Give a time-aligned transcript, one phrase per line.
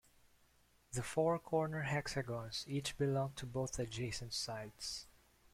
[0.93, 5.05] The four corner hexagons each belong to both adjacent sides.